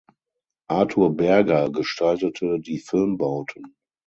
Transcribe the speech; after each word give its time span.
Artur 0.67 1.15
Berger 1.15 1.69
gestaltete 1.69 2.59
die 2.59 2.79
Filmbauten. 2.79 3.75